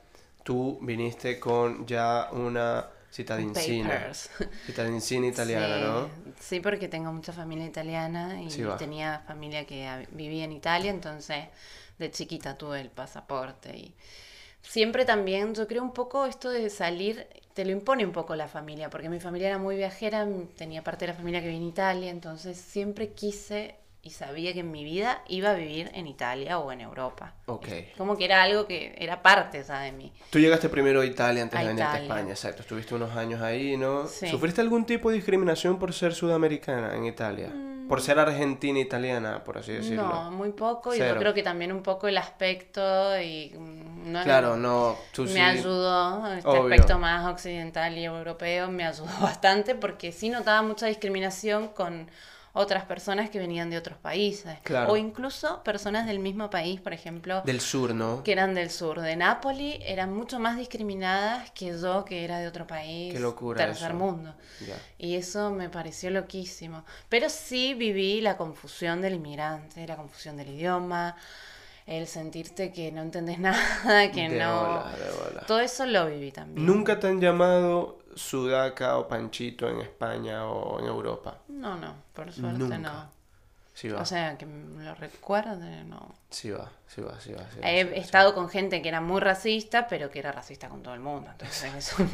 [0.46, 4.30] Tú viniste con ya una cittadincina, Papers.
[4.64, 6.34] cittadincina italiana, sí, ¿no?
[6.38, 11.48] Sí, porque tengo mucha familia italiana y Sí, tenía familia que vivía en Italia, entonces
[11.98, 13.94] de chiquita tuve el pasaporte y
[14.62, 18.46] siempre también yo creo un poco esto de salir te lo impone un poco la
[18.48, 21.68] familia, porque mi familia era muy viajera, tenía parte de la familia que vive en
[21.68, 23.74] Italia, entonces siempre quise
[24.06, 27.34] y sabía que en mi vida iba a vivir en Italia o en Europa.
[27.46, 27.66] Ok.
[27.98, 30.12] Como que era algo que era parte ya de mí.
[30.30, 32.02] Tú llegaste primero a Italia antes A de venirte a.
[32.02, 32.62] España, exacto.
[32.62, 34.06] Estuviste unos años ahí, ¿no?
[34.06, 34.28] Sí.
[34.28, 37.50] ¿Sufriste algún tipo de discriminación por ser sudamericana en Italia?
[37.88, 40.04] Por ser argentina italiana, por así decirlo.
[40.06, 40.08] Mm.
[40.08, 40.94] No, muy poco.
[40.94, 45.22] Y yo creo que también un poco el aspecto y mm, no Claro, no, tú
[45.22, 45.40] me sí.
[45.40, 46.62] ayudó, este Obvio.
[46.62, 52.08] aspecto más occidental y europeo me ayudó bastante porque sí notaba mucha discriminación con
[52.56, 54.58] otras personas que venían de otros países.
[54.62, 54.92] Claro.
[54.92, 58.22] O incluso personas del mismo país, por ejemplo, Del sur, ¿no?
[58.24, 59.00] que eran del sur.
[59.00, 63.12] De Nápoli eran mucho más discriminadas que yo, que era de otro país.
[63.12, 63.98] Qué locura Tercer eso.
[63.98, 64.34] mundo.
[64.66, 64.76] Ya.
[64.98, 66.84] Y eso me pareció loquísimo.
[67.08, 71.14] Pero sí viví la confusión del inmigrante, la confusión del idioma,
[71.86, 74.60] el sentirte que no entendés nada, que De no...
[74.60, 75.40] bola, de bola.
[75.46, 76.66] Todo eso lo viví también.
[76.66, 81.38] ¿Nunca te han llamado Sudaca o Panchito en España o en Europa?
[81.48, 82.78] No, no, por suerte Nunca.
[82.78, 83.10] no.
[83.74, 86.14] Sí va, O sea, que lo recuerde, no.
[86.30, 87.44] sí va, sí va, sí va.
[87.50, 90.18] sí va, He sí va, sí estado con gente que era muy racista, pero que
[90.20, 91.30] era racista con todo el mundo.
[91.32, 92.08] Entonces es un,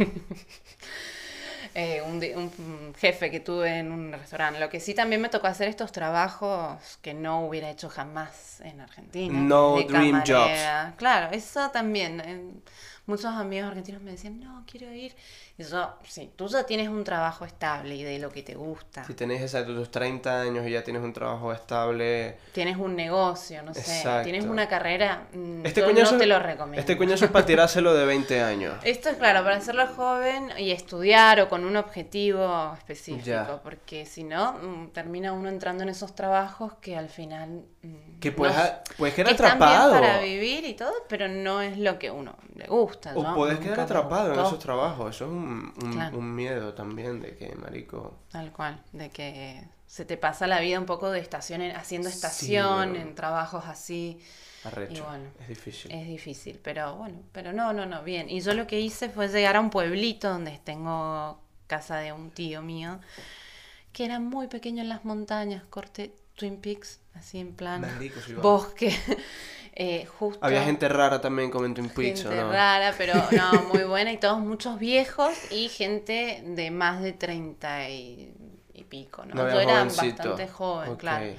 [1.74, 4.60] eh, un un jefe que tuve en un restaurante.
[4.60, 8.80] Lo que sí también me tocó hacer estos trabajos que no hubiera hecho jamás en
[8.80, 9.38] Argentina.
[9.46, 10.94] No de dream camarera.
[10.96, 12.20] Claro, eso también.
[12.20, 12.52] eh,
[13.06, 15.14] muchos amigos argentinos me decían, no, quiero ir.
[15.58, 19.04] Yo, sí, tú ya tienes un trabajo estable y de lo que te gusta.
[19.04, 23.62] Si tenés exacto tus 30 años y ya tienes un trabajo estable, Tienes un negocio,
[23.62, 23.80] no sé.
[23.80, 24.24] Exacto.
[24.24, 25.26] Tienes una carrera.
[25.32, 26.80] mm, este yo no te lo recomiendo.
[26.80, 28.74] este coñazo es para tirárselo de 20 años.
[28.82, 33.60] Esto es claro, para hacerlo joven y estudiar o con un objetivo específico, Ya.
[33.62, 37.62] porque si no, mm, termina uno entrando en esos trabajos que al final...
[37.82, 38.62] mm, Que puedes, no-
[38.96, 39.92] puedes quedar que están bien atrapado.
[39.92, 43.12] para vivir y todo, pero no es lo que uno le gusta.
[43.14, 43.34] O ¿no?
[43.34, 45.14] puedes Nunca quedar atrapado en esos trabajos.
[45.14, 46.18] Eso es un, un- Claro.
[46.18, 48.18] un miedo también de que, marico...
[48.30, 52.08] Tal cual, de que se te pasa la vida un poco de estación, en- haciendo
[52.08, 54.20] estación, en trabajos así.
[54.64, 54.94] Arrecho.
[54.94, 55.90] Y bueno, es difícil.
[55.92, 58.30] Es difícil, pero bueno, pero no, no, no, bien.
[58.30, 62.30] Y yo lo que hice fue llegar a un pueblito donde tengo casa de un
[62.30, 63.00] tío mío,
[63.92, 68.94] que era muy pequeño en las montañas, corté Twin Peaks, así en plan Marico, bosque.
[69.74, 72.52] Eh, justo Había gente rara también como en Twin Peaks, ¿o gente no?
[72.52, 77.88] rara, pero no, muy buena y todos muchos viejos y gente de más de 30
[77.88, 78.34] y,
[78.74, 79.34] y pico, ¿no?
[79.34, 81.34] No Yo era bastante joven, claro.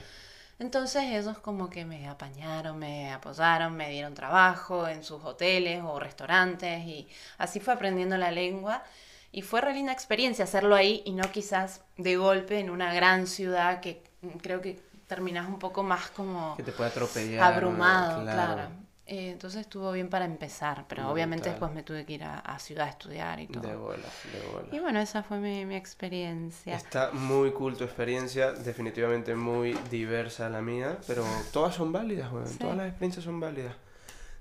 [0.59, 5.99] Entonces ellos como que me apañaron, me apoyaron, me dieron trabajo en sus hoteles o
[5.99, 8.83] restaurantes y así fue aprendiendo la lengua
[9.31, 13.27] y fue re linda experiencia hacerlo ahí y no quizás de golpe en una gran
[13.27, 17.43] ciudad que mm, creo que terminas un poco más como Que te puede atropellar.
[17.53, 18.53] abrumado, claro.
[18.53, 18.69] claro.
[19.05, 22.57] Eh, entonces estuvo bien para empezar, pero obviamente después me tuve que ir a, a
[22.57, 23.67] ciudad a estudiar y todo.
[23.67, 23.97] De bola,
[24.31, 24.67] de bola.
[24.71, 26.73] Y bueno, esa fue mi, mi experiencia.
[26.75, 32.47] Está muy cool tu experiencia, definitivamente muy diversa la mía, pero todas son válidas, weón.
[32.47, 32.57] Sí.
[32.59, 33.75] Todas las experiencias son válidas.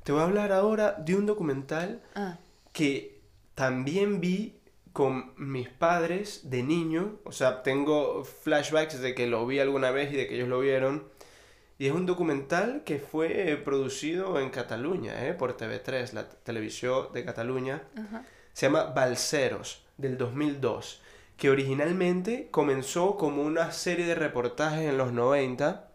[0.05, 2.37] Te voy a hablar ahora de un documental Ah,
[2.73, 3.21] que
[3.57, 4.61] también vi
[4.93, 7.19] con mis padres de niño.
[7.25, 10.61] O sea, tengo flashbacks de que lo vi alguna vez y de que ellos lo
[10.61, 11.09] vieron.
[11.79, 15.35] Y es un documental que fue eh, producido en Cataluña, ¿eh?
[15.35, 17.83] por TV3, la televisión de Cataluña.
[17.97, 18.25] ajá.
[18.53, 21.01] Se llama Balseros, del 2002,
[21.37, 25.91] que originalmente comenzó como una serie de reportajes en los 90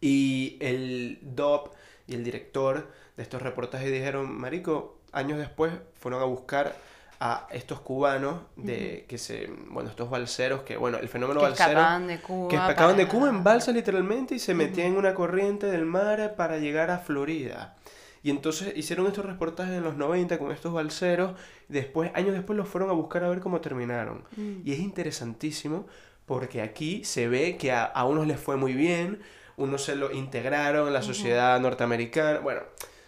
[0.00, 1.74] y el DOP
[2.06, 6.76] y el director de estos reportajes dijeron, Marico, años después fueron a buscar
[7.26, 11.70] a estos cubanos de que se, bueno, estos balseros que, bueno, el fenómeno Que balsero
[11.70, 12.48] escapaban de Cuba.
[12.50, 16.34] que escapaban de Cuba en balsa literalmente y se metían en una corriente del mar
[16.36, 17.76] para llegar a Florida.
[18.22, 21.32] Y entonces hicieron estos reportajes en los 90 con estos balseros.
[21.68, 24.24] Después, años después, los fueron a buscar a ver cómo terminaron.
[24.36, 24.60] Mm.
[24.62, 25.86] Y es interesantísimo
[26.26, 29.22] porque aquí se ve que a, a unos les fue muy bien,
[29.56, 32.40] unos se lo integraron en la sociedad norteamericana.
[32.40, 32.60] Bueno,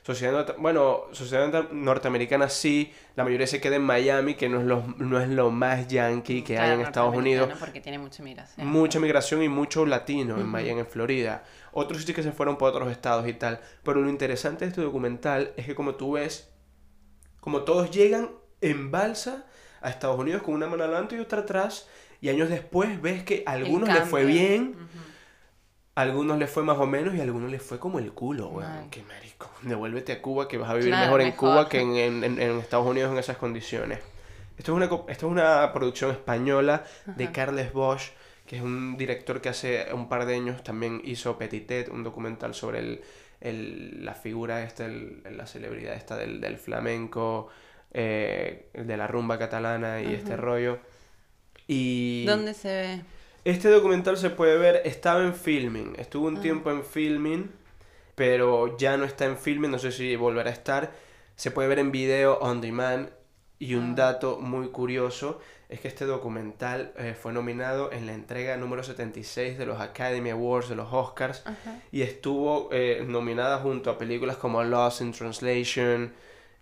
[0.06, 4.64] sociedad, bueno, sociedad norte- norteamericana sí, la mayoría se queda en Miami, que no es
[4.66, 7.50] lo, no es lo más yankee que hay en Estados Unidos.
[7.58, 8.68] Porque tiene mucha migración.
[8.68, 11.42] Mucha migración y mucho latino en Miami, en Florida.
[11.72, 13.60] Otros sí que se fueron por otros estados y tal.
[13.82, 16.50] Pero lo interesante de este documental es que como tú ves,
[17.40, 19.44] como todos llegan en balsa
[19.80, 21.88] a Estados Unidos con una mano adelante y otra atrás,
[22.20, 24.76] y años después ves que a algunos les fue bien.
[25.96, 28.48] A algunos les fue más o menos y a algunos les fue como el culo,
[28.50, 28.88] weón.
[28.90, 29.50] Qué marico.
[29.62, 31.38] Devuélvete a Cuba que vas a vivir Claro, mejor en mejor.
[31.50, 33.98] Cuba que en, en- en- Estados Unidos en esas condiciones.
[34.58, 37.32] Esto es una, esto es una producción española de Ajá.
[37.32, 38.10] Carles Bosch,
[38.46, 42.54] que es un director que hace un par de años también hizo Petitet, un documental
[42.54, 43.00] sobre el,
[43.40, 47.48] el- la figura esta, el- la celebridad esta del, del flamenco,
[47.92, 50.78] eh, de la rumba catalana y este rollo.
[51.66, 52.24] Y...
[52.26, 53.00] ¿Dónde se ve?
[53.46, 56.40] Este documental se puede ver, estaba en filming, estuvo un Ah.
[56.40, 57.48] tiempo en filming,
[58.16, 60.92] pero ya no está en filming, no sé si volverá a estar.
[61.36, 63.10] Se puede ver en video on demand
[63.60, 63.94] y un Ah.
[63.94, 69.58] dato muy curioso es que este documental eh, fue nominado en la entrega número 76
[69.58, 71.78] de los Academy Awards, de los Oscars, Ajá.
[71.92, 76.12] y estuvo eh, nominada junto a películas como Lost in Translation,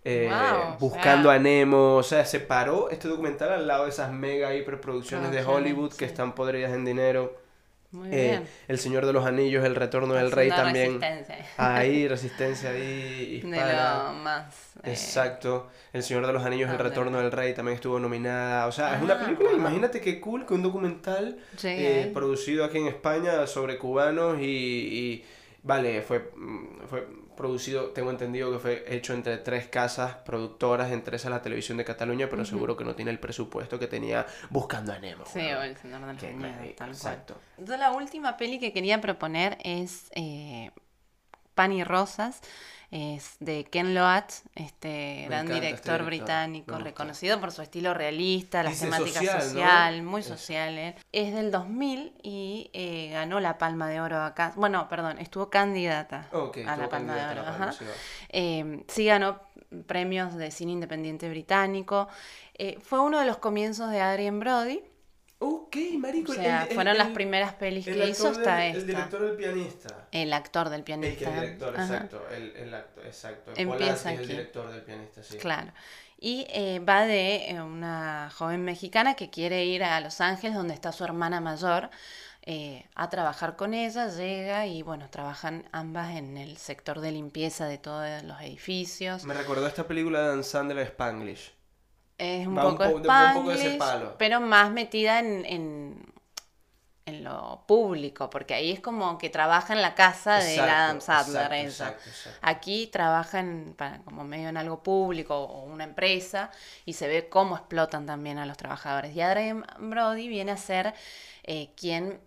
[0.05, 3.89] eh, Wow, Buscando sea- a Nemo, o sea, se paró este documental al lado de
[3.89, 7.43] esas mega hiperproducciones de Hollywood que están podridas en dinero.
[7.91, 8.43] Muy Eh, bien.
[8.67, 10.99] El Señor de los Anillos, El Retorno del Rey también.
[10.99, 11.45] resistencia.
[11.57, 14.03] Ahí, resistencia ahí, De hispana.
[14.07, 14.73] lo más.
[14.83, 15.67] eh, Exacto.
[15.93, 18.67] El Señor de los Anillos, El Retorno del Rey también estuvo nominada.
[18.67, 19.59] O sea, es una Ah, película, wow.
[19.59, 25.25] imagínate qué cool que un documental eh, producido aquí en España sobre cubanos y, y,
[25.63, 31.17] vale, fue, mm, fue producido, tengo entendido que fue hecho entre tres casas productoras, entre
[31.17, 34.93] esas la televisión de Cataluña, pero seguro que no tiene el presupuesto que tenía Buscando
[34.93, 35.25] a Nemo.
[35.25, 36.91] Sí, o el Señor de los Qué Anillos, marico, tal cual.
[36.91, 37.35] exacto.
[37.57, 40.71] Entonces, la última peli que quería proponer es eh,
[41.55, 42.41] Pan y Rosas.
[42.91, 48.79] Es de Ken Loach, este gran este director británico, reconocido por su estilo realista, las
[48.79, 50.37] temáticas social, muy Eso.
[50.37, 50.77] social.
[50.77, 50.95] él.
[51.11, 54.53] Es del 2000 y eh, ganó la Palma de Oro acá.
[54.55, 57.43] Bueno, perdón, estuvo candidata a estuvo la Palma de Oro.
[57.43, 57.85] Palma, ajá.
[58.29, 59.41] Eh, sí ganó
[59.87, 62.07] premios de cine independiente británico.
[62.53, 64.81] Eh, fue uno de los comienzos de Adrien Brody.
[65.47, 66.31] Ok, marico.
[66.31, 68.79] O sea, el- el- fueron las primeras pelis el que hizo hasta del- esta.
[68.81, 70.07] El director del pianista.
[70.11, 71.29] El actor del El que pianista.
[71.29, 72.27] el director, Ajá, exacto.
[72.35, 73.51] El, el actor, exacto.
[73.55, 74.27] Empieza es el aquí.
[74.33, 75.37] director del pianista, sí.
[75.37, 75.71] Claro.
[76.17, 80.73] Y eh, va de eh, una joven mexicana que quiere ir a Los Ángeles, donde
[80.73, 81.89] está su hermana mayor,
[82.43, 84.07] eh, a trabajar con ella.
[84.07, 89.25] Llega y, bueno, trabajan ambas en el sector de limpieza de todos los edificios.
[89.25, 91.53] Me recordó esta película de Dan Sandler, Spanglish.
[92.17, 94.15] Es un Va poco un poco ese palo.
[94.17, 96.05] pero más metida en, en,
[97.05, 101.53] en lo público, porque ahí es como que trabaja en la casa de Adam Sandler.
[101.65, 102.39] exacto, exacto.
[102.41, 106.49] Aquí trabaja en, para- como medio en algo público o una empresa
[106.85, 109.15] y se ve cómo explotan también a los trabajadores.
[109.15, 110.93] Y Adrien Brody viene a ser
[111.43, 112.19] eh, quien,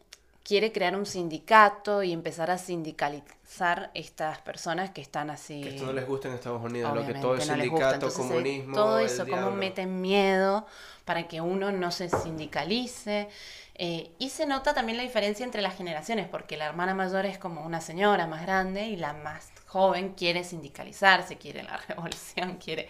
[0.48, 5.60] quiere crear un sindicato y empezar a sindicalizar estas personas que están así.
[5.60, 8.74] Que esto no les gusta en Estados Unidos, lo que todo es sindicato, comunismo.
[8.74, 10.66] Todo eso, cómo meten miedo
[11.04, 13.28] para que uno no se sindicalice.
[13.74, 17.36] Eh, y se nota también la diferencia entre las generaciones, porque la hermana mayor es
[17.36, 22.88] como una señora más grande y la más joven quiere sindicalizarse, quiere la revolución, quiere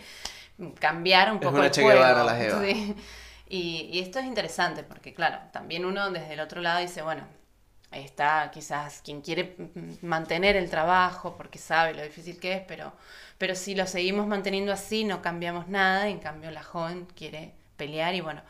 [0.78, 2.00] cambiar un poco el juego.
[2.00, 2.38] La
[3.48, 7.24] Y, y, esto es interesante porque, claro, también uno desde el otro lado dice, bueno,
[7.90, 9.56] está quizás quien quiere
[10.02, 12.92] mantener el trabajo porque sabe lo difícil que es, pero,
[13.38, 18.14] pero si lo seguimos manteniendo así no cambiamos nada, en cambio la joven quiere pelear
[18.14, 18.42] y bueno,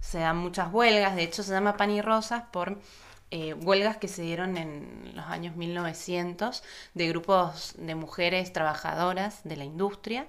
[0.00, 2.78] se dan muchas huelgas, de hecho se llama pan y rosas por
[3.30, 6.62] eh, huelgas que se dieron en los años 1900
[6.94, 10.26] de grupos de mujeres trabajadoras de la industria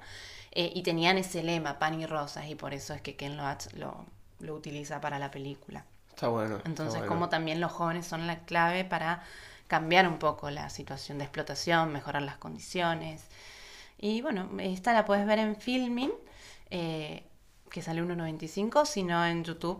[0.51, 3.71] eh, y tenían ese lema, pan y rosas, y por eso es que Ken Loach
[3.73, 4.05] lo,
[4.39, 5.85] lo utiliza para la película.
[6.17, 6.57] Está bueno.
[6.65, 9.21] Entonces, como también los jóvenes son la clave para
[9.67, 13.27] cambiar un poco la situación de explotación, mejorar las condiciones.
[13.99, 16.11] Y bueno, esta la puedes ver en Filming,
[16.71, 17.23] eh,
[17.69, 19.79] que sale 1.95, sino en YouTube,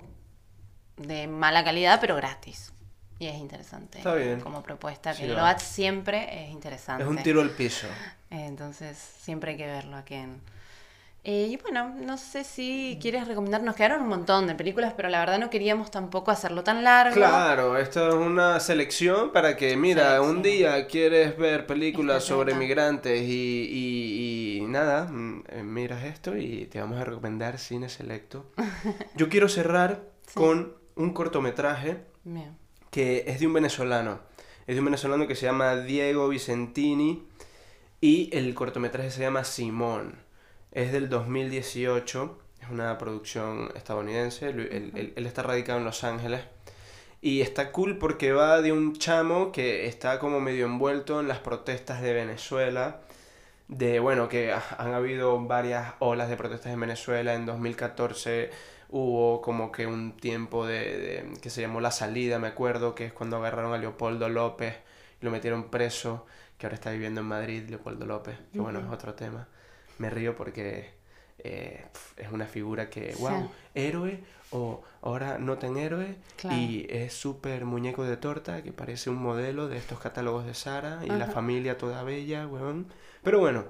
[0.98, 2.72] de mala calidad, pero gratis.
[3.18, 3.98] Y es interesante.
[3.98, 4.40] Está bien.
[4.40, 7.02] Como propuesta, que lo siempre es interesante.
[7.02, 7.88] Es un tiro al piso.
[8.30, 10.40] Entonces, siempre hay que verlo aquí en
[11.30, 15.20] eh, y bueno, no sé si quieres recomendarnos, quedaron un montón de películas, pero la
[15.20, 17.14] verdad no queríamos tampoco hacerlo tan largo.
[17.14, 23.24] Claro, esto es una selección para que, mira, un día quieres ver películas sobre migrantes
[23.24, 28.46] y, y, nada, mm, eh, miras esto y te vamos a recomendar cine selecto.
[29.18, 32.06] Yo quiero cerrar con un cortometraje
[32.90, 34.22] que es de un venezolano.
[34.66, 37.28] Es de un venezolano que se llama Diego Vicentini
[38.00, 40.26] y el cortometraje se llama Simón.
[40.72, 46.42] Es del 2018, es una producción estadounidense, él, está radicado en Los Ángeles.
[47.22, 51.40] Y está cool porque va de un chamo que está como medio envuelto en las
[51.40, 53.02] protestas de Venezuela.
[53.68, 57.34] De, bueno, que han habido varias olas de protestas en Venezuela.
[57.34, 58.52] En 2014
[58.90, 63.14] hubo como que un tiempo de, que se llamó La Salida, me acuerdo, que es
[63.14, 64.76] cuando agarraron a Leopoldo López
[65.22, 66.26] y lo metieron preso,
[66.58, 69.48] que ahora está viviendo en Madrid, Leopoldo López, que bueno, es otro tema
[69.98, 70.92] me río porque
[71.40, 71.86] eh,
[72.18, 76.16] es una figura que, wow, héroe o ahora no tan héroe
[76.52, 81.02] y es súper muñeco de torta que parece un modelo de estos catálogos de Sara
[81.04, 82.88] y la familia toda bella, weón.
[83.24, 83.66] Pero bueno,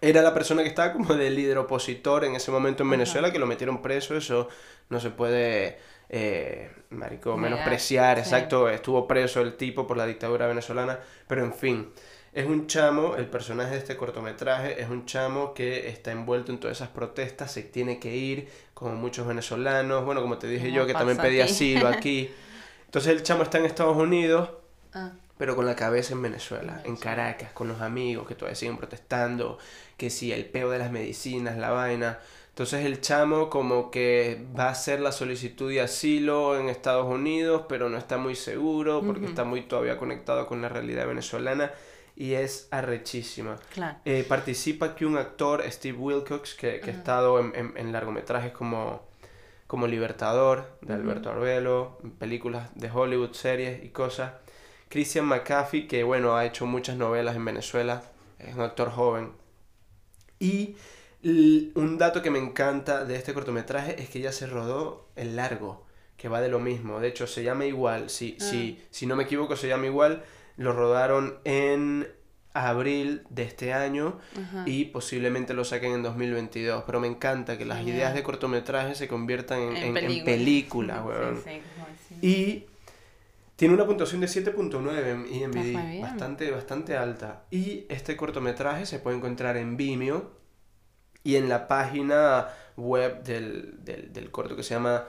[0.00, 3.38] era la persona que estaba como de líder opositor en ese momento en Venezuela, que
[3.38, 4.48] lo metieron preso, eso
[4.88, 10.98] no se puede, eh, marico, menospreciar, exacto, estuvo preso el tipo por la dictadura venezolana,
[11.26, 11.92] pero en fin.
[12.32, 16.60] Es un chamo, el personaje de este cortometraje es un chamo que está envuelto en
[16.60, 20.86] todas esas protestas, se tiene que ir, como muchos venezolanos, bueno, como te dije yo,
[20.86, 22.30] que también pedí asilo aquí.
[22.84, 24.50] Entonces el chamo está en Estados Unidos,
[24.92, 25.12] ah.
[25.38, 29.58] pero con la cabeza en Venezuela, en Caracas, con los amigos que todavía siguen protestando,
[29.96, 32.18] que si el peo de las medicinas, la vaina.
[32.50, 37.64] Entonces el chamo como que va a hacer la solicitud de asilo en Estados Unidos,
[37.68, 41.72] pero no está muy seguro porque está muy todavía conectado con la realidad venezolana
[42.18, 43.60] y es arrechísima.
[44.04, 49.06] Eh, participa aquí un actor, Steve Wilcox, que, que ha estado en, en, largometrajes como,
[49.68, 54.32] como Libertador, de Alberto Arbelo, películas de Hollywood, series y cosas.
[54.88, 58.02] Christian McCaffey, que bueno, ha hecho muchas novelas en Venezuela,
[58.40, 59.30] es un actor joven.
[60.40, 60.74] Y
[61.22, 65.86] un dato que me encanta de este cortometraje es que ya se rodó en largo,
[66.16, 66.98] que va de lo mismo.
[66.98, 68.86] De hecho, se llama igual, si, si, ah.
[68.90, 70.24] si no me equivoco, se llama igual
[70.58, 72.06] lo rodaron en
[72.52, 74.18] abril de este año
[74.66, 76.82] y posiblemente lo saquen en 2022.
[76.84, 81.02] Pero me encanta que las ideas de cortometraje se conviertan en, en, película,
[82.20, 82.66] Y
[83.56, 87.44] tiene una puntuación de 7.9 en IMDb, bastante, bastante alta.
[87.50, 90.36] Y este cortometraje se puede encontrar en Vimeo
[91.22, 95.04] y en la página web del, del, del corto que se llama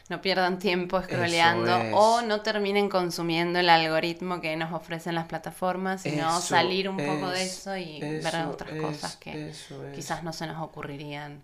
[0.10, 6.02] no pierdan tiempo scrolleando o no terminen consumiendo el algoritmo que nos ofrecen las plataformas,
[6.02, 9.54] sino salir un poco de eso y ver otras cosas que
[9.96, 11.44] quizás no se nos ocurrirían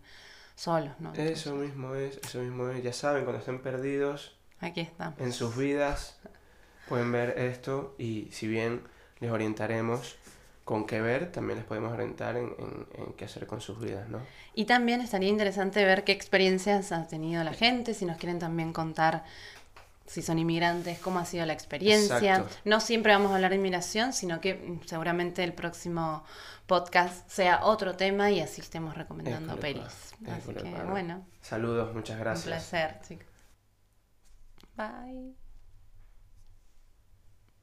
[0.56, 1.14] solos, ¿no?
[1.14, 2.84] Eso mismo es, eso mismo es.
[2.84, 5.20] Ya saben, cuando estén perdidos Aquí estamos.
[5.20, 6.18] en sus vidas,
[6.88, 8.82] pueden ver esto y si bien
[9.20, 10.18] les orientaremos
[10.64, 14.20] con qué ver, también les podemos orientar en, en, qué hacer con sus vidas, ¿no?
[14.56, 18.74] Y también estaría interesante ver qué experiencias ha tenido la gente, si nos quieren también
[18.74, 19.24] contar
[20.06, 22.46] si son inmigrantes, cómo ha sido la experiencia.
[22.64, 26.24] No siempre vamos a hablar de inmigración, sino que seguramente el próximo
[26.68, 30.14] podcast sea otro tema y así estemos recomendando pelis.
[30.24, 30.90] Pues.
[30.90, 31.26] Bueno.
[31.42, 32.46] Saludos, muchas gracias.
[32.46, 33.28] Un placer, chicos.
[34.76, 35.45] Bye.